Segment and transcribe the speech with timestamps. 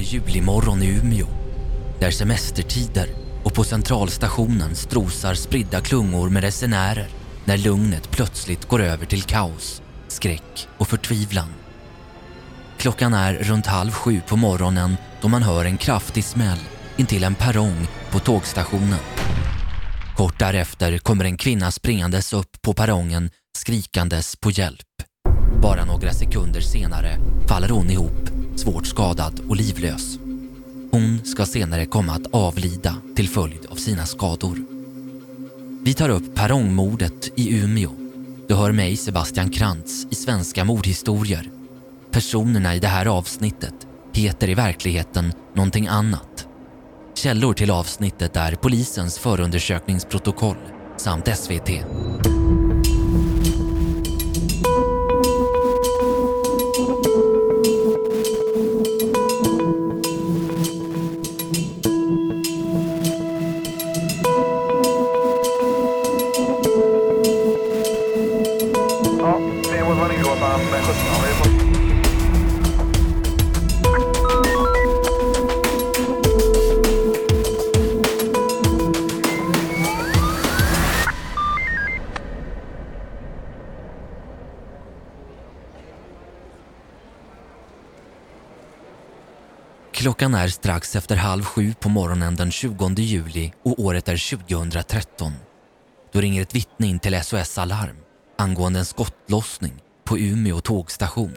[0.00, 1.26] solig julimorgon i Umeå.
[1.98, 3.08] Det är semestertider
[3.44, 7.08] och på centralstationen strosar spridda klungor med resenärer
[7.44, 11.48] när lugnet plötsligt går över till kaos, skräck och förtvivlan.
[12.78, 16.58] Klockan är runt halv sju på morgonen då man hör en kraftig smäll
[16.96, 18.98] intill en perrong på tågstationen.
[20.16, 24.86] Kort därefter kommer en kvinna springandes upp på perrongen skrikandes på hjälp.
[25.62, 30.18] Bara några sekunder senare faller hon ihop, svårt skadad och livlös.
[30.90, 34.58] Hon ska senare komma att avlida till följd av sina skador.
[35.82, 37.90] Vi tar upp perrongmordet i Umeå.
[38.48, 41.50] Du hör mig, Sebastian Krantz, i Svenska mordhistorier.
[42.10, 43.74] Personerna i det här avsnittet
[44.12, 46.46] heter i verkligheten någonting annat.
[47.14, 50.56] Källor till avsnittet är polisens förundersökningsprotokoll
[50.96, 51.70] samt SVT.
[90.00, 95.32] Klockan är strax efter halv sju på morgonen den 20 juli och året är 2013.
[96.12, 97.96] Då ringer ett vittne in till SOS Alarm
[98.38, 99.72] angående en skottlossning
[100.04, 101.34] på Umeå tågstation.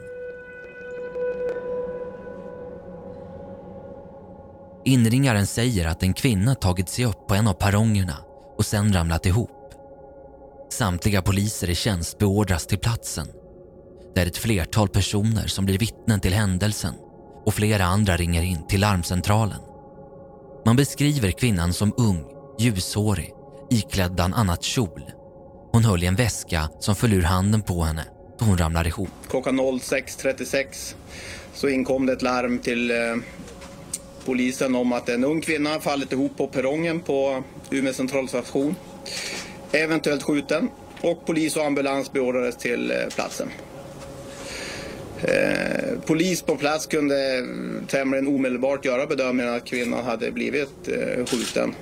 [4.86, 8.17] Inringaren säger att en kvinna tagit sig upp på en av perrongerna
[8.58, 9.73] och sen ramlat ihop.
[10.69, 13.28] Samtliga poliser i tjänst beordras till platsen.
[14.16, 16.94] Det är ett flertal personer som blir vittnen till händelsen
[17.46, 19.59] och flera andra ringer in till larmcentralen.
[20.66, 22.26] Man beskriver kvinnan som ung,
[22.59, 23.34] ljushårig,
[23.72, 25.12] iklädd bland annat kjol.
[25.72, 28.06] Hon höll i en väska som föll ur handen på henne
[28.40, 29.09] då hon ramlar ihop.
[29.30, 30.96] Klockan 06.36
[31.54, 32.98] så inkom det ett larm till eh,
[34.25, 38.75] polisen om att en ung kvinna fallit ihop på perrongen på Umeå centralstation.
[39.72, 40.70] Eventuellt skjuten
[41.02, 43.50] och polis och ambulans beordrades till eh, platsen.
[45.28, 47.44] Eh, polis på plats kunde
[47.88, 51.75] tämligen omedelbart göra bedömningen att kvinnan hade blivit eh, skjuten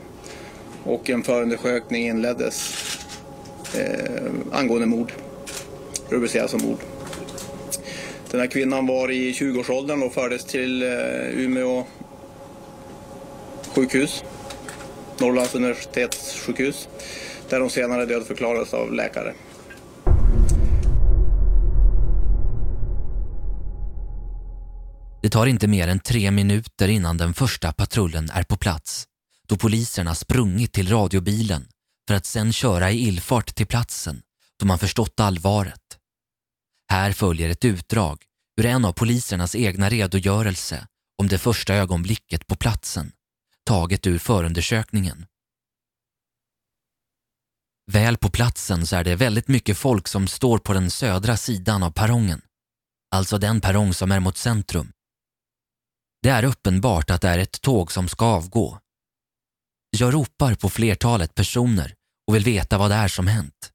[0.84, 2.76] och en förundersökning inleddes
[3.78, 5.12] eh, angående mord
[6.10, 6.80] rubricerad som mord.
[8.32, 10.90] Den här kvinnan var i 20-årsåldern och fördes till eh,
[11.38, 11.84] Umeå
[13.76, 14.24] sjukhus,
[15.18, 16.90] Norrlands universitetssjukhus,
[17.50, 19.34] där hon senare dödförklarades av läkare.
[25.22, 29.08] Det tar inte mer än tre minuter innan den första patrullen är på plats
[29.48, 31.68] då poliserna sprungit till radiobilen
[32.08, 34.22] för att sen köra i illfart till platsen
[34.60, 35.98] då man förstått allvaret.
[36.90, 38.24] Här följer ett utdrag
[38.60, 40.88] ur en av polisernas egna redogörelse
[41.18, 43.12] om det första ögonblicket på platsen,
[43.66, 45.26] taget ur förundersökningen.
[47.92, 51.84] Väl på platsen så är det väldigt mycket folk som står på den södra sidan
[51.84, 52.42] av perrongen,
[53.12, 54.92] alltså den perrong som är mot centrum.
[56.22, 58.80] Det är uppenbart att det är ett tåg som ska avgå.
[59.98, 61.96] Jag ropar på flertalet personer
[62.28, 63.72] och vill veta vad det är som hänt.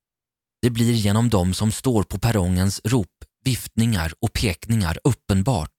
[0.63, 5.75] Det blir genom de som står på perrongens rop, viftningar och pekningar uppenbart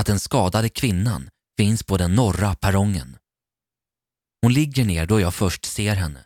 [0.00, 1.28] att den skadade kvinnan
[1.58, 3.16] finns på den norra perrongen.
[4.42, 6.24] Hon ligger ner då jag först ser henne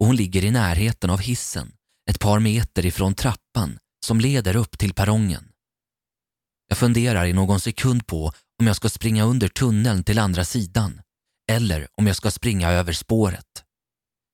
[0.00, 1.72] och hon ligger i närheten av hissen
[2.10, 5.48] ett par meter ifrån trappan som leder upp till perrongen.
[6.68, 11.00] Jag funderar i någon sekund på om jag ska springa under tunneln till andra sidan
[11.50, 13.64] eller om jag ska springa över spåret.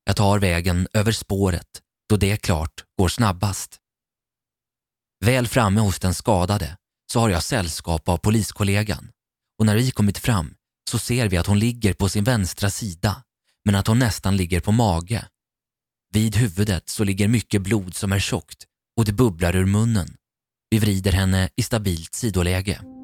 [0.05, 3.77] Jag tar vägen över spåret då det klart går snabbast.
[5.25, 6.77] Väl framme hos den skadade
[7.11, 9.11] så har jag sällskap av poliskollegan
[9.59, 10.55] och när vi kommit fram
[10.91, 13.23] så ser vi att hon ligger på sin vänstra sida
[13.65, 15.27] men att hon nästan ligger på mage.
[16.13, 18.65] Vid huvudet så ligger mycket blod som är tjockt
[18.97, 20.15] och det bubblar ur munnen.
[20.69, 22.94] Vi vrider henne i stabilt sidoläge.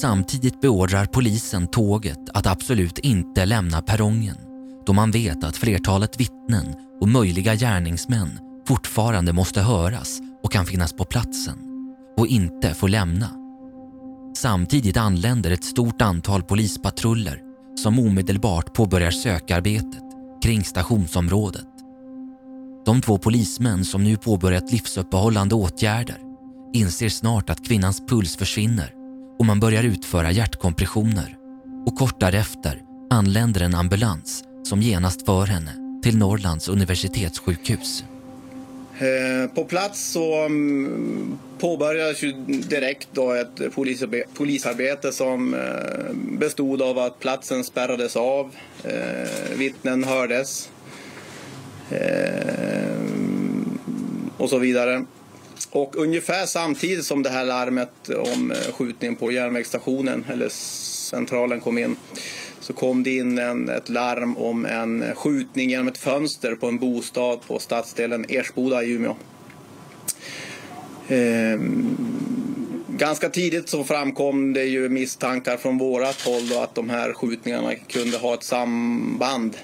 [0.00, 4.36] Samtidigt beordrar polisen tåget att absolut inte lämna perrongen
[4.86, 10.92] då man vet att flertalet vittnen och möjliga gärningsmän fortfarande måste höras och kan finnas
[10.92, 11.58] på platsen
[12.16, 13.30] och inte får lämna.
[14.36, 17.40] Samtidigt anländer ett stort antal polispatruller
[17.82, 20.02] som omedelbart påbörjar sökarbetet
[20.42, 21.66] kring stationsområdet.
[22.84, 26.18] De två polismän som nu påbörjat livsuppehållande åtgärder
[26.72, 29.01] inser snart att kvinnans puls försvinner
[29.42, 31.36] och man börjar utföra hjärtkompressioner.
[31.86, 38.04] Och kort därefter anländer en ambulans som genast för henne till Norrlands universitetssjukhus.
[38.98, 43.74] Eh, på plats så mm, påbörjades ju direkt då ett
[44.34, 48.50] polisarbete som eh, bestod av att platsen spärrades av,
[48.84, 50.70] eh, vittnen hördes
[54.36, 55.04] och så vidare.
[55.72, 61.78] Och ungefär samtidigt som det här larmet om eh, skjutningen på järnvägsstationen eller centralen kom
[61.78, 61.96] in
[62.60, 66.78] så kom det in en, ett larm om en skjutning genom ett fönster på en
[66.78, 69.16] bostad på stadsdelen Ersboda i Umeå.
[71.08, 71.96] Ehm,
[72.88, 77.74] ganska tidigt så framkom det ju misstankar från vårat håll då att de här skjutningarna
[77.74, 79.56] kunde ha ett samband.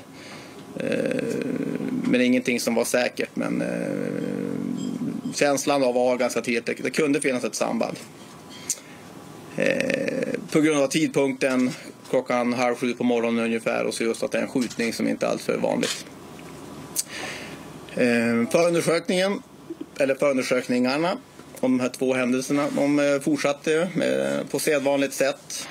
[0.81, 3.31] Ehm, men ingenting som var säkert.
[3.35, 4.48] Men eh,
[5.43, 7.97] eh, av var ganska tidigt, det kunde finnas ett samband.
[9.57, 11.71] Eh, på grund av tidpunkten
[12.11, 15.09] klockan halv sju på morgonen ungefär och så just att det är en skjutning som
[15.09, 16.07] inte alls är vanligt.
[17.95, 19.43] Eh, förundersökningen,
[19.99, 21.19] eller förundersökningarna
[21.61, 25.69] om de här två händelserna, de eh, fortsatte med, eh, på sedvanligt sätt.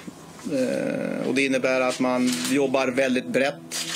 [0.53, 3.86] Eh, och det innebär att man jobbar väldigt brett.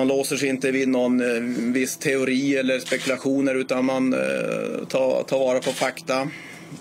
[0.00, 1.42] Man låser sig inte vid någon eh,
[1.72, 6.28] viss teori eller spekulationer utan man eh, tar, tar vara på fakta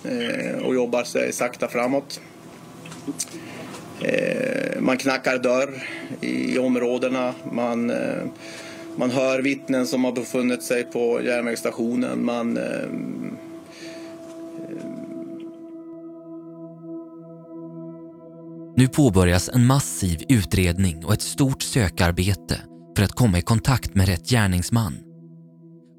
[0.04, 2.22] eh, och jobbar sig sakta framåt.
[4.02, 5.84] Eh, man knackar dörr
[6.22, 7.34] i områdena.
[7.52, 8.24] Man, eh,
[8.96, 12.26] man hör vittnen som har befunnit sig på järnvägsstationen.
[12.26, 12.90] Man, eh,
[18.76, 22.62] nu påbörjas en massiv utredning och ett stort sökarbete
[23.00, 24.98] för att komma i kontakt med rätt gärningsman.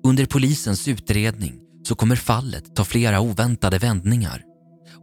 [0.04, 4.42] Under polisens utredning så kommer fallet ta flera oväntade vändningar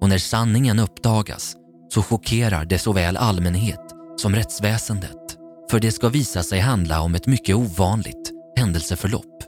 [0.01, 1.55] och när sanningen uppdagas
[1.93, 3.79] så chockerar det såväl allmänhet
[4.17, 5.37] som rättsväsendet.
[5.71, 9.43] För det ska visa sig handla om ett mycket ovanligt händelseförlopp.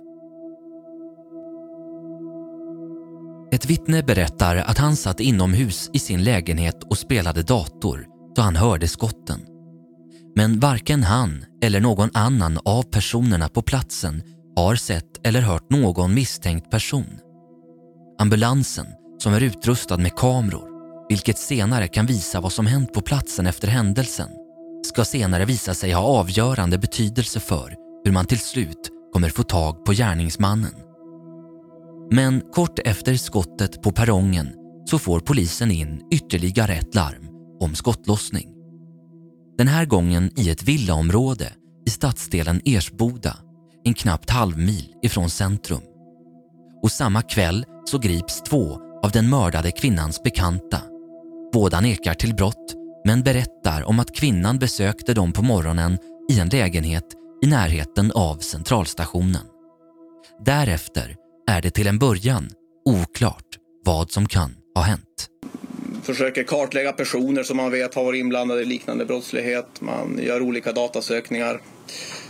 [3.51, 8.05] Ett vittne berättar att han satt inomhus i sin lägenhet och spelade dator
[8.35, 9.48] då han hörde skotten.
[10.39, 14.23] Men varken han eller någon annan av personerna på platsen
[14.55, 17.19] har sett eller hört någon misstänkt person.
[18.19, 18.85] Ambulansen,
[19.17, 20.69] som är utrustad med kameror,
[21.09, 24.29] vilket senare kan visa vad som hänt på platsen efter händelsen,
[24.85, 27.75] ska senare visa sig ha avgörande betydelse för
[28.05, 30.73] hur man till slut kommer få tag på gärningsmannen.
[32.11, 34.49] Men kort efter skottet på perrongen
[34.85, 38.58] så får polisen in ytterligare ett larm om skottlossning.
[39.59, 41.53] Den här gången i ett villaområde
[41.85, 43.37] i stadsdelen Ersboda,
[43.83, 45.81] en knappt halvmil ifrån centrum.
[46.83, 50.81] Och samma kväll så grips två av den mördade kvinnans bekanta
[51.53, 52.73] Båda nekar till brott
[53.05, 55.97] men berättar om att kvinnan besökte dem på morgonen
[56.31, 57.05] i en lägenhet
[57.43, 59.45] i närheten av centralstationen.
[60.45, 61.15] Därefter
[61.47, 62.49] är det till en början
[62.85, 65.29] oklart vad som kan ha hänt.
[66.09, 69.65] Försöker kartlägga personer som man vet har varit inblandade i liknande brottslighet.
[69.79, 71.61] Man gör olika datasökningar.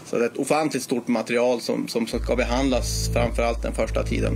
[0.05, 4.33] Så det är ett ofantligt stort material som, som ska behandlas framförallt den första tiden.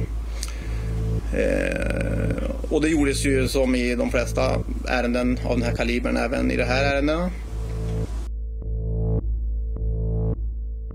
[1.37, 6.51] Eh, och det gjordes ju som i de flesta ärenden av den här kalibern även
[6.51, 7.31] i det här ärendet.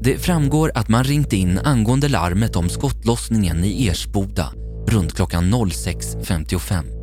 [0.00, 4.52] Det framgår att man ringt in angående larmet om skottlossningen i Ersboda
[4.86, 6.97] runt klockan 06.55.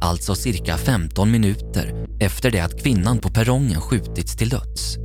[0.00, 4.96] Alltså cirka 15 minuter efter det att kvinnan på perrongen skjutits till döds.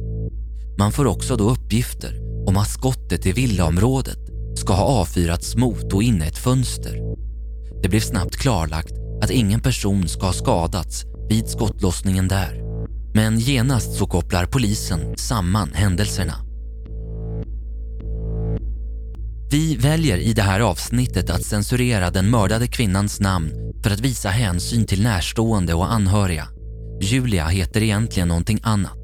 [0.78, 4.20] Man får också då uppgifter om att skottet i villaområdet
[4.56, 7.12] ska ha avfyrats mot och inne ett fönster
[7.82, 12.62] det blev snabbt klarlagt att ingen person ska ha skadats vid skottlossningen där.
[13.14, 16.34] Men genast så kopplar polisen samman händelserna.
[19.52, 24.30] Vi väljer i det här avsnittet att censurera den mördade kvinnans namn för att visa
[24.30, 26.48] hänsyn till närstående och anhöriga.
[27.02, 28.98] Julia heter egentligen någonting annat.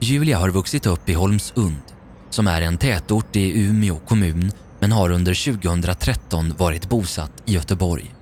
[0.00, 1.82] Julia har vuxit upp i Holmsund
[2.30, 8.14] som är en tätort i Umeå kommun men har under 2013 varit bosatt i Göteborg.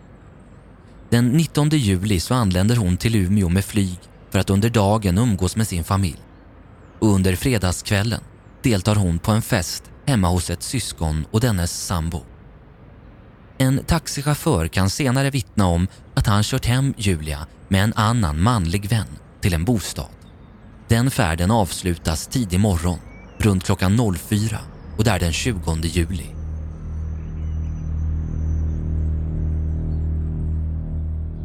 [1.10, 5.56] Den 19 juli så anländer hon till Umeå med flyg för att under dagen umgås
[5.56, 6.22] med sin familj.
[6.98, 8.20] Och under fredagskvällen
[8.62, 12.22] deltar hon på en fest hemma hos ett syskon och dennes sambo.
[13.58, 18.88] En taxichaufför kan senare vittna om att han kört hem Julia med en annan manlig
[18.88, 19.08] vän
[19.40, 20.08] till en bostad.
[20.88, 22.98] Den färden avslutas tidig morgon
[23.38, 24.58] runt klockan 04
[24.98, 26.26] och det är den 20 juli.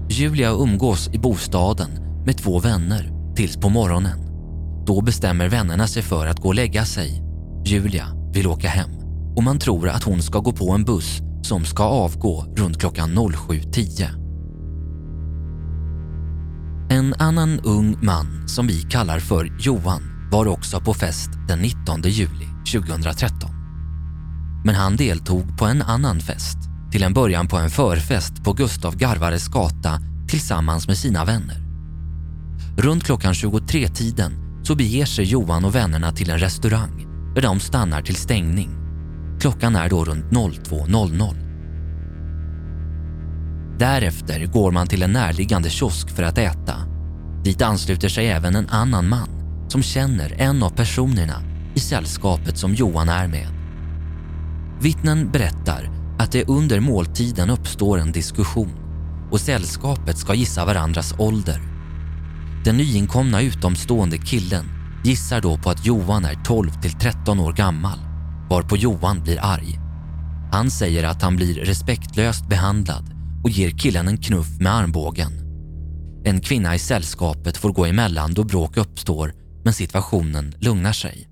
[0.09, 4.19] Julia umgås i bostaden med två vänner tills på morgonen.
[4.85, 7.21] Då bestämmer vännerna sig för att gå och lägga sig.
[7.65, 8.89] Julia vill åka hem
[9.35, 13.11] och man tror att hon ska gå på en buss som ska avgå runt klockan
[13.11, 14.25] 07.10.
[16.89, 22.01] En annan ung man som vi kallar för Johan var också på fest den 19
[22.01, 23.49] juli 2013.
[24.65, 26.57] Men han deltog på en annan fest,
[26.91, 31.64] till en början på en förfest på Gustav Garvares gata tillsammans med sina vänner.
[32.77, 34.31] Runt klockan 23-tiden
[34.63, 38.69] så beger sig Johan och vännerna till en restaurang där de stannar till stängning.
[39.39, 41.35] Klockan är då runt 02.00.
[43.79, 46.75] Därefter går man till en närliggande kiosk för att äta.
[47.43, 49.29] Dit ansluter sig även en annan man
[49.67, 51.43] som känner en av personerna
[51.75, 53.47] i sällskapet som Johan är med.
[54.81, 55.89] Vittnen berättar
[56.19, 58.71] att det under måltiden uppstår en diskussion
[59.31, 61.74] och sällskapet ska gissa varandras ålder.
[62.65, 64.65] Den nyinkomna utomstående killen
[65.03, 67.99] gissar då på att Johan är 12 till 13 år gammal,
[68.49, 69.79] varpå Johan blir arg.
[70.51, 73.05] Han säger att han blir respektlöst behandlad
[73.43, 75.31] och ger killen en knuff med armbågen.
[76.25, 81.27] En kvinna i sällskapet får gå emellan då bråk uppstår men situationen lugnar sig.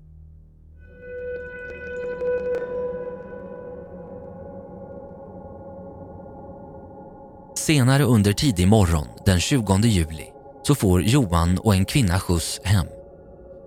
[7.58, 10.33] Senare under tidig morgon den 20 juli
[10.66, 12.86] så får Johan och en kvinna skjuts hem.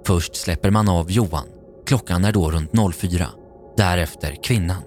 [0.05, 1.45] Först släpper man av Johan,
[1.85, 3.27] klockan är då runt 04.
[3.77, 4.81] Därefter kvinnan.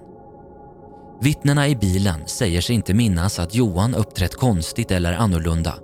[1.21, 5.75] Vittnena i bilen säger sig inte minnas att Johan uppträtt konstigt eller annorlunda.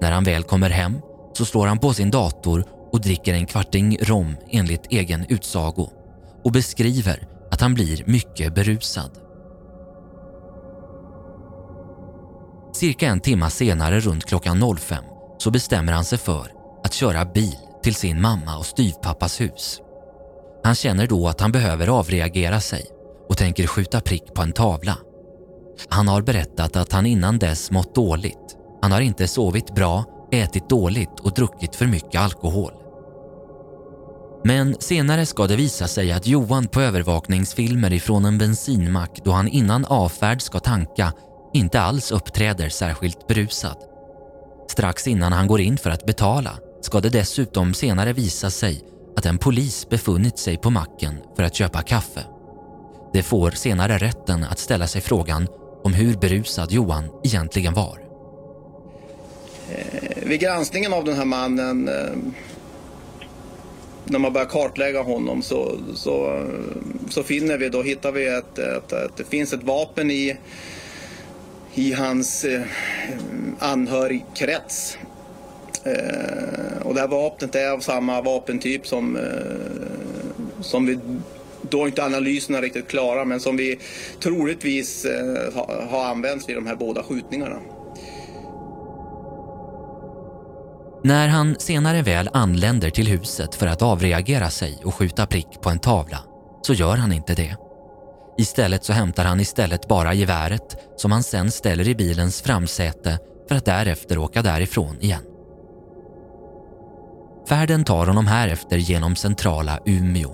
[0.00, 0.98] När han väl kommer hem
[1.32, 5.90] så slår han på sin dator och dricker en kvarting rom enligt egen utsago
[6.44, 9.10] och beskriver att han blir mycket berusad.
[12.72, 15.04] Cirka en timme senare runt klockan 05
[15.38, 16.52] så bestämmer han sig för
[16.84, 19.80] att köra bil till sin mamma och styvpappas hus.
[20.64, 22.86] Han känner då att han behöver avreagera sig
[23.28, 24.98] och tänker skjuta prick på en tavla.
[25.88, 28.56] Han har berättat att han innan dess mått dåligt.
[28.82, 32.72] Han har inte sovit bra, ätit dåligt och druckit för mycket alkohol.
[34.44, 39.48] Men senare ska det visa sig att Johan på övervakningsfilmer ifrån en bensinmack då han
[39.48, 41.12] innan avfärd ska tanka
[41.52, 43.76] inte alls uppträder särskilt berusad.
[44.68, 48.84] Strax innan han går in för att betala ska det dessutom senare visa sig
[49.16, 52.24] att en polis befunnit sig på macken för att köpa kaffe.
[53.12, 55.48] Det får senare rätten att ställa sig frågan
[55.84, 57.98] om hur berusad Johan egentligen var.
[59.70, 62.16] Eh, vid granskningen av den här mannen, eh,
[64.04, 66.44] när man börjar kartlägga honom så, så,
[67.10, 70.36] så finner vi, då hittar vi att, att, att det finns ett vapen i,
[71.76, 72.62] i hans eh,
[73.58, 74.98] anhörigkrets.
[75.84, 80.98] Eh, och det här vapnet är av samma vapentyp som, eh, som vi
[81.70, 83.78] då inte analyserna riktigt klara men som vi
[84.22, 87.56] troligtvis eh, har, ha använts vid de här båda skjutningarna.
[91.04, 95.70] När han senare väl anländer till huset för att avreagera sig och skjuta prick på
[95.70, 96.18] en tavla
[96.62, 97.56] så gör han inte det.
[98.38, 103.54] Istället så hämtar han istället bara geväret som han sen ställer i bilens framsäte för
[103.54, 105.22] att därefter åka därifrån igen.
[107.48, 110.30] Färden tar honom härefter genom centrala Umeå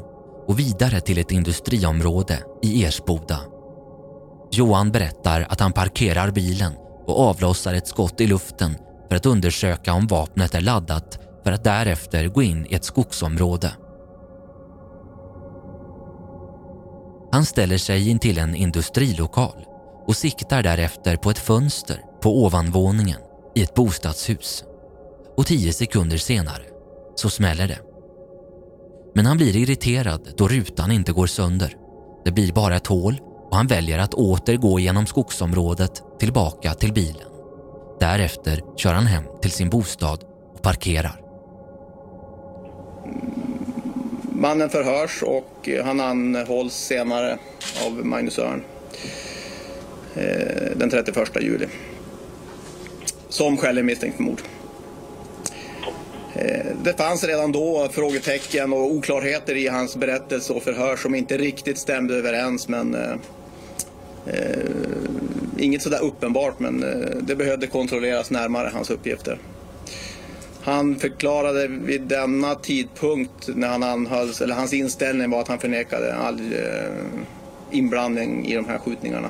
[0.47, 3.41] och vidare till ett industriområde i Ersboda.
[4.51, 6.73] Johan berättar att han parkerar bilen
[7.07, 8.77] och avlossar ett skott i luften
[9.09, 13.73] för att undersöka om vapnet är laddat för att därefter gå in i ett skogsområde.
[17.33, 19.65] Han ställer sig in till en industrilokal
[20.07, 23.19] och siktar därefter på ett fönster på ovanvåningen
[23.55, 24.65] i ett bostadshus.
[25.37, 26.63] Och tio sekunder senare
[27.17, 27.79] så smäller det.
[29.15, 31.77] Men han blir irriterad då rutan inte går sönder.
[32.25, 33.21] Det blir bara ett hål
[33.51, 37.29] och han väljer att åter gå genom skogsområdet tillbaka till bilen.
[38.01, 40.25] Därefter kör han hem till sin bostad
[40.55, 41.22] och parkerar.
[44.43, 47.39] Mannen förhörs och han anhålls senare
[47.87, 48.63] av Magnus Örn
[50.15, 51.67] eh, den 31 juli.
[53.29, 54.43] Som skäligen misstänkt för mord.
[56.35, 61.39] Eh, det fanns redan då frågetecken och oklarheter i hans berättelse och förhör som inte
[61.39, 63.13] riktigt stämde överens men eh,
[64.27, 64.67] eh
[65.59, 66.85] inget sådär uppenbart men
[67.21, 69.39] det behövde kontrolleras närmare hans uppgifter.
[70.65, 76.15] Han förklarade vid denna tidpunkt när han anhölls, eller hans inställning var att han förnekade
[76.15, 76.59] all eh,
[77.71, 79.29] inblandning i de här skjutningarna.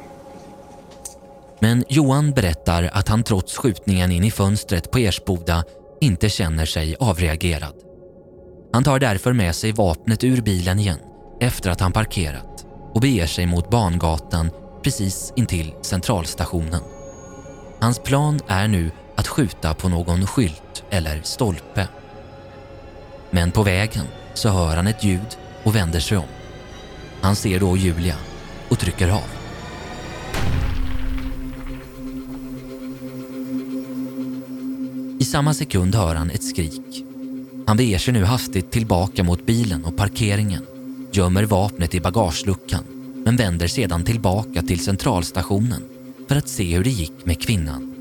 [1.61, 5.65] Men Johan berättar att han trots skjutningen in i fönstret på Ersboda
[6.01, 7.75] inte känner sig avreagerad.
[8.73, 10.99] Han tar därför med sig vapnet ur bilen igen
[11.41, 14.51] efter att han parkerat och beger sig mot Bangatan
[14.83, 16.81] precis intill centralstationen.
[17.81, 18.91] Hans plan är nu
[19.33, 21.89] skjuta på någon skylt eller stolpe.
[23.31, 26.25] Men på vägen så hör han ett ljud och vänder sig om.
[27.21, 28.17] Han ser då Julia
[28.69, 29.23] och trycker av.
[35.19, 37.05] I samma sekund hör han ett skrik.
[37.67, 40.67] Han beger sig nu hastigt tillbaka mot bilen och parkeringen,
[41.13, 42.85] gömmer vapnet i bagageluckan
[43.25, 45.83] men vänder sedan tillbaka till centralstationen
[46.29, 47.92] för att se hur det gick med kvinnan.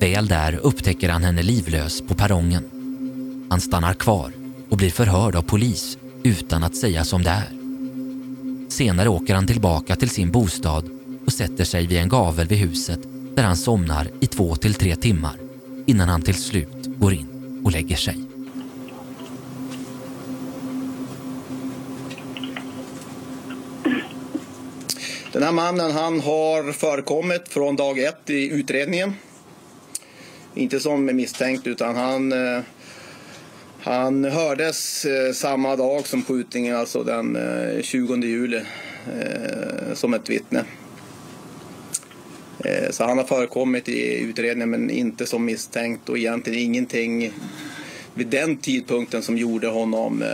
[0.00, 2.64] Väl där upptäcker han henne livlös på perrongen.
[3.50, 4.32] Han stannar kvar
[4.70, 7.58] och blir förhörd av polis utan att säga som det är.
[8.68, 10.90] Senare åker han tillbaka till sin bostad
[11.26, 13.00] och sätter sig vid en gavel vid huset
[13.34, 15.36] där han somnar i två till tre timmar
[15.86, 18.16] innan han till slut går in och lägger sig.
[25.32, 29.14] Den här mannen han har förekommit från dag ett i utredningen.
[30.58, 32.60] Inte som misstänkt utan han, eh,
[33.80, 38.60] han hördes eh, samma dag som skjutningen, alltså den eh, 20 juli,
[39.94, 40.64] som ett vittne.
[42.90, 47.32] Så han har förekommit i utredningen men inte som misstänkt och egentligen ingenting
[48.14, 50.24] vid den tidpunkten som gjorde honom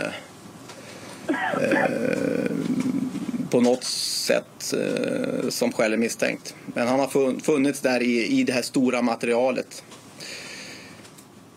[3.55, 6.55] på något sätt eh, som skäl är misstänkt.
[6.73, 9.83] Men han har funnits där i, i det här stora materialet.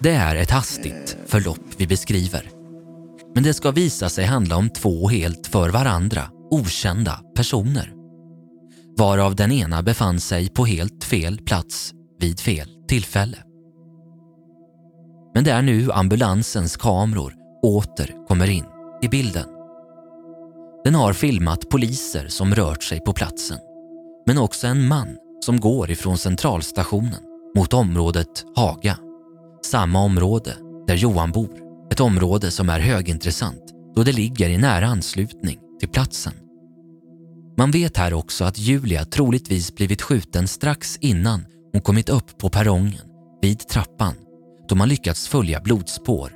[0.01, 2.51] Det är ett hastigt förlopp vi beskriver.
[3.35, 7.93] Men det ska visa sig handla om två helt för varandra okända personer.
[8.99, 13.39] Varav den ena befann sig på helt fel plats vid fel tillfälle.
[15.35, 18.65] Men det är nu ambulansens kameror åter kommer in
[19.03, 19.47] i bilden.
[20.85, 23.59] Den har filmat poliser som rört sig på platsen.
[24.27, 27.23] Men också en man som går ifrån centralstationen
[27.57, 28.99] mot området Haga.
[29.71, 31.51] Samma område där Johan bor.
[31.93, 33.63] Ett område som är högintressant
[33.95, 36.33] då det ligger i nära anslutning till platsen.
[37.59, 42.51] Man vet här också att Julia troligtvis blivit skjuten strax innan hon kommit upp på
[42.51, 43.07] perrongen
[43.43, 44.15] vid trappan
[44.69, 46.33] då man lyckats följa blodspår.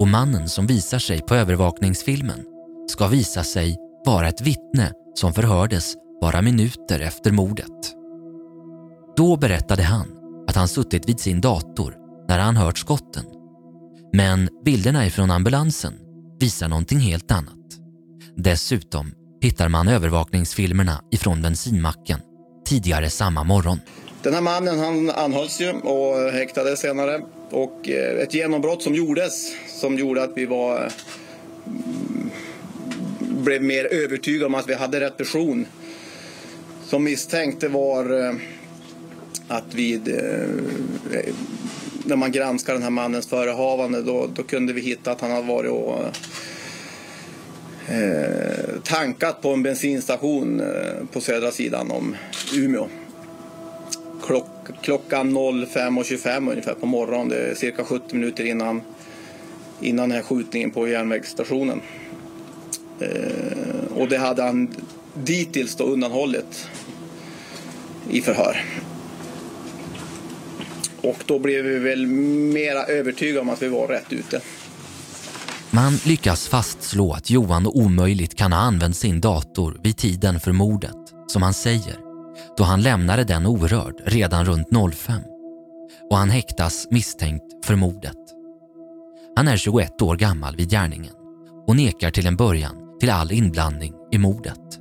[0.00, 2.44] Och mannen som visar sig på övervakningsfilmen
[2.90, 7.94] ska visa sig vara ett vittne som förhördes bara minuter efter mordet.
[9.16, 10.06] Då berättade han
[10.48, 13.24] att han suttit vid sin dator när han hört skotten.
[14.12, 15.94] Men bilderna ifrån ambulansen
[16.40, 17.54] visar någonting helt annat.
[18.36, 22.20] Dessutom hittar man övervakningsfilmerna ifrån bensinmacken
[22.66, 23.80] tidigare samma morgon.
[24.22, 27.20] Den här mannen han anhölls ju och häktades senare.
[27.50, 30.92] Och eh, ett genombrott som gjordes som gjorde att vi var
[31.66, 32.30] mm,
[33.20, 35.66] blev mer övertygade om att vi hade rätt person
[36.84, 38.34] som misstänkte var eh,
[39.48, 41.34] att vid eh,
[42.08, 45.46] när man granskar den här mannens förehavande då, då kunde vi hitta att han hade
[45.46, 46.00] varit och
[47.94, 52.16] eh, tankat på en bensinstation eh, på södra sidan om
[52.54, 52.88] Umeå.
[54.22, 54.46] Klock,
[54.82, 58.82] klockan 05.25 ungefär på morgonen, det är cirka 70 minuter innan,
[59.80, 61.80] innan den här skjutningen på järnvägsstationen.
[63.00, 64.68] Eh, och det hade han
[65.14, 66.68] dittills då undanhållit
[68.10, 68.64] i förhör.
[71.08, 74.40] Och då blev vi väl mera övertygade om att vi var rätt ute.
[75.70, 80.96] Man lyckas fastslå att Johan omöjligt kan ha använt sin dator vid tiden för mordet,
[81.26, 81.96] som han säger,
[82.56, 85.20] då han lämnade den orörd redan runt 05.
[86.10, 88.16] Och han häktas misstänkt för mordet.
[89.36, 91.14] Han är 21 år gammal vid gärningen
[91.66, 94.78] och nekar till en början till all inblandning i mordet.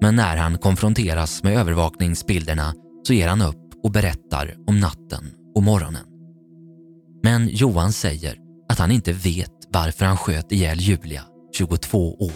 [0.00, 2.74] Men när han konfronteras med övervakningsbilderna
[3.06, 6.06] så ger han upp och berättar om natten och morgonen.
[7.22, 8.36] Men Johan säger
[8.68, 12.32] att han inte vet varför han sköt ihjäl Julia, 22 år.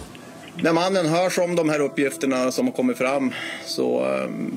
[0.63, 3.33] När mannen hörs om de här uppgifterna som har kommit fram
[3.67, 4.53] så um,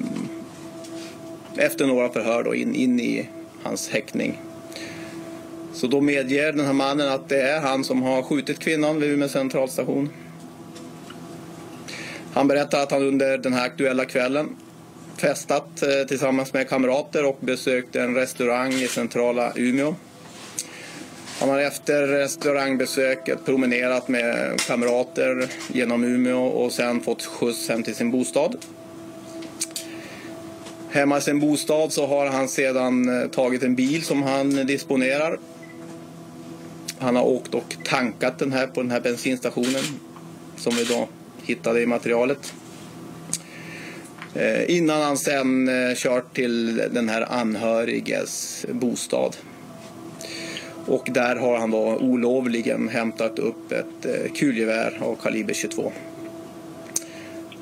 [1.58, 3.30] efter några förhör då in, in i
[3.64, 4.42] hans häktning.
[5.74, 9.10] Så då medger den här mannen att det är han som har skjutit kvinnan vid
[9.10, 10.10] Umeå centralstation.
[12.34, 14.56] Han berättar att han under den här aktuella kvällen
[15.18, 19.96] festat eh, tillsammans med kamrater och besökt en restaurang i centrala Umeå.
[21.40, 27.96] Han har efter restaurangbesöket promenerat med kamrater genom Umeå och sen fått skjuts hem till
[27.96, 28.56] sin bostad.
[30.90, 35.40] Hemma i sin bostad så har han sedan eh, tagit en bil som han disponerar.
[37.00, 39.84] Han har åkt och tankat den här på den här bensinstationen
[40.56, 41.08] som vi då
[41.44, 42.54] hittade i materialet.
[44.38, 49.36] Eh, innan han sen eh, kört till den här anhöriges bostad.
[50.86, 55.92] Och där har han då olovligen hämtat upp ett eh, kulgevär av kaliber 22.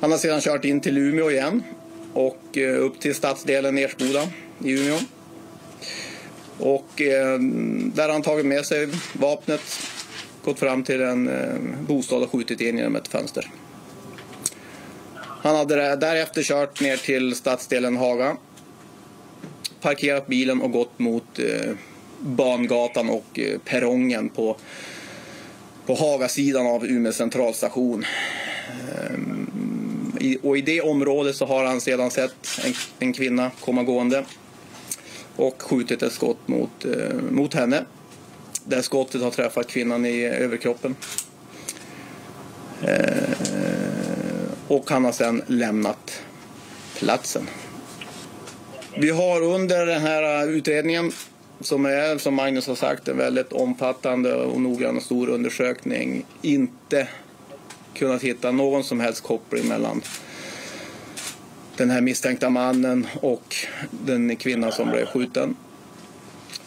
[0.00, 1.62] Han har sedan kört in till Umeå igen
[2.12, 4.22] och upp till stadsdelen Ersboda
[4.64, 4.98] i Umeå.
[6.58, 9.60] Och där har han tagit med sig vapnet,
[10.44, 11.30] gått fram till en
[11.88, 13.50] bostad och skjutit in genom ett fönster.
[15.46, 18.36] Han hade därefter kört ner till stadsdelen Haga.
[19.80, 21.72] Parkerat bilen och gått mot eh,
[22.20, 24.56] Bangatan och eh, perrongen på,
[25.86, 28.04] på Hagasidan av Umeå centralstation.
[28.68, 33.82] Ehm, i, och i det området så har han sedan sett en, en kvinna komma
[33.82, 34.24] gående
[35.36, 37.84] och skjutit ett skott mot, eh, mot henne.
[38.64, 40.96] Där skottet har träffat kvinnan i överkroppen.
[42.82, 43.25] Ehm,
[44.68, 46.22] och han har sedan lämnat
[46.98, 47.46] platsen.
[48.98, 51.12] Vi har under den här äh, utredningen
[51.60, 57.08] som är, som Magnus har sagt, en väldigt omfattande och noggrann och stor undersökning inte
[57.94, 60.02] kunnat hitta någon som helst koppling mellan
[61.76, 63.56] den här misstänkta mannen och
[63.90, 65.56] den kvinna som blev skjuten.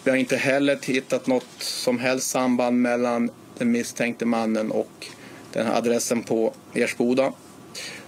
[0.04, 5.08] Vi har inte heller hittat något som helst samband mellan den misstänkte mannen och
[5.54, 7.34] den här adressen på Ersboda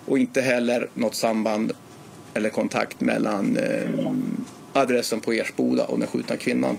[0.06, 1.72] och inte heller något samband
[2.34, 4.12] eller kontakt mellan eh,
[4.74, 6.78] adressen på Ersboda och den skjutna kvinnan.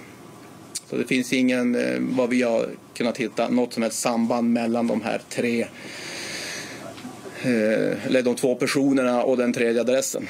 [0.90, 4.86] Så det finns ingen, eh, vad vi har kunnat hitta, något som helst samband mellan
[4.86, 5.60] de här tre,
[7.42, 10.28] eh, eller de två personerna och den tredje adressen.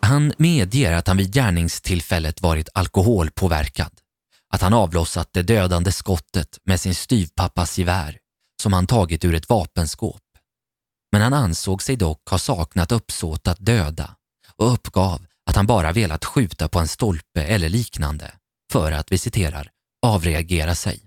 [0.00, 3.90] Han medger att han vid gärningstillfället varit alkoholpåverkad.
[4.54, 8.18] Att han avlossat det dödande skottet med sin styvpappas gevär
[8.62, 10.21] som han tagit ur ett vapenskåp
[11.12, 14.16] men han ansåg sig dock ha saknat uppsåt att döda
[14.56, 18.34] och uppgav att han bara velat skjuta på en stolpe eller liknande
[18.72, 19.70] för att, vi citerar,
[20.06, 21.02] avreagera sig.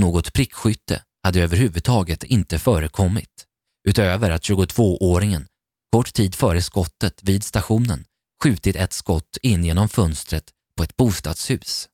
[0.00, 3.46] Något prickskytte hade överhuvudtaget inte förekommit
[3.88, 5.46] utöver att 22-åringen
[5.92, 8.04] kort tid före skottet vid stationen
[8.42, 10.44] skjutit ett skott in genom fönstret
[10.76, 11.88] på ett bostadshus,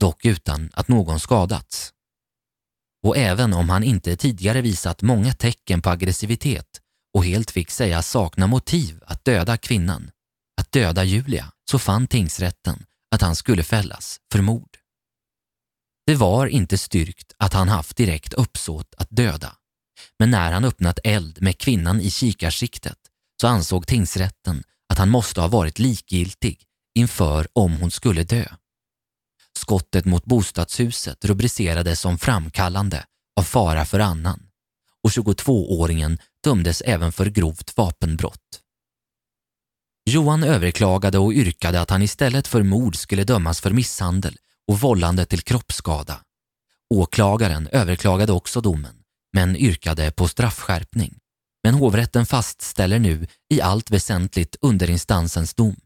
[0.00, 1.92] dock utan att någon skadats.
[3.02, 6.80] Och även om han inte tidigare visat många tecken på aggressivitet
[7.14, 10.10] och helt fick säga sakna motiv att döda kvinnan,
[10.60, 12.84] att döda Julia, så fann tingsrätten
[13.14, 14.76] att han skulle fällas för mord.
[16.06, 19.56] Det var inte styrkt att han haft direkt uppsåt att döda,
[20.18, 22.98] men när han öppnat eld med kvinnan i kikarsiktet
[23.40, 26.62] så ansåg tingsrätten att han måste ha varit likgiltig
[26.94, 28.44] inför om hon skulle dö.
[29.70, 33.04] Skottet mot bostadshuset rubricerades som framkallande
[33.36, 34.42] av fara för annan
[35.02, 38.60] och 22-åringen dömdes även för grovt vapenbrott.
[40.10, 44.36] Johan överklagade och yrkade att han istället för mord skulle dömas för misshandel
[44.68, 46.20] och vållande till kroppsskada.
[46.94, 48.96] Åklagaren överklagade också domen,
[49.32, 51.18] men yrkade på straffskärpning.
[51.64, 55.76] Men hovrätten fastställer nu i allt väsentligt underinstansens dom.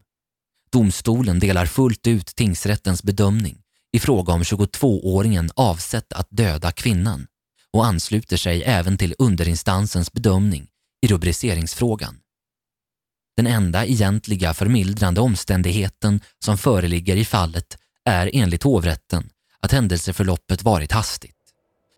[0.71, 3.61] Domstolen delar fullt ut tingsrättens bedömning
[3.95, 7.27] i fråga om 22-åringen avsett att döda kvinnan
[7.73, 10.67] och ansluter sig även till underinstansens bedömning
[11.05, 12.15] i rubriceringsfrågan.
[13.37, 19.29] Den enda egentliga förmildrande omständigheten som föreligger i fallet är enligt hovrätten
[19.59, 21.35] att händelseförloppet varit hastigt.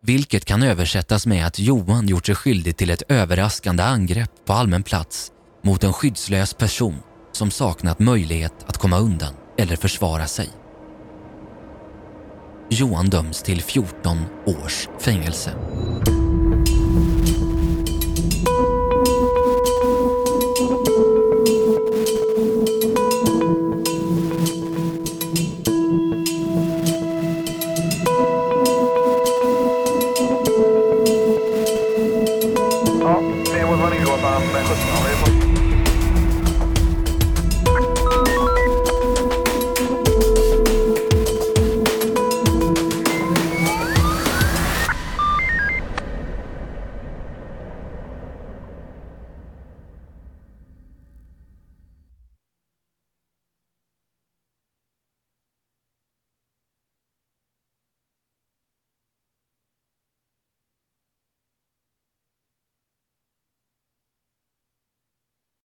[0.02, 4.84] Vilket kan översättas med att Johan gjort sig skyldig till ett överraskande angrepp på allmän
[4.84, 5.32] plats
[5.64, 7.00] mot en skyddslös person
[7.32, 10.50] som saknat möjlighet att komma undan eller försvara sig.
[12.70, 15.54] Johan döms till 14 års fängelse.